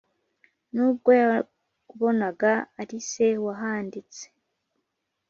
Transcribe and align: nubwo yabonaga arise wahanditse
nubwo 0.73 1.09
yabonaga 1.21 2.51
arise 2.81 3.27
wahanditse 3.45 4.23